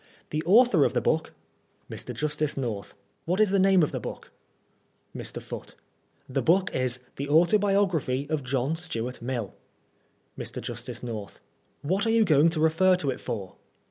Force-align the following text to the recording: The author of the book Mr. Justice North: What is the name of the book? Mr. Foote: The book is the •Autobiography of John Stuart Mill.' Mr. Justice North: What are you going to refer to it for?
The 0.31 0.41
author 0.47 0.83
of 0.83 0.93
the 0.93 0.99
book 0.99 1.31
Mr. 1.87 2.11
Justice 2.11 2.57
North: 2.57 2.95
What 3.25 3.39
is 3.39 3.51
the 3.51 3.59
name 3.59 3.83
of 3.83 3.91
the 3.91 3.99
book? 3.99 4.31
Mr. 5.15 5.39
Foote: 5.39 5.75
The 6.27 6.41
book 6.41 6.73
is 6.75 7.01
the 7.17 7.27
•Autobiography 7.27 8.27
of 8.27 8.43
John 8.43 8.75
Stuart 8.75 9.21
Mill.' 9.21 9.53
Mr. 10.35 10.59
Justice 10.59 11.03
North: 11.03 11.39
What 11.83 12.07
are 12.07 12.09
you 12.09 12.25
going 12.25 12.49
to 12.49 12.59
refer 12.59 12.95
to 12.95 13.11
it 13.11 13.21
for? 13.21 13.57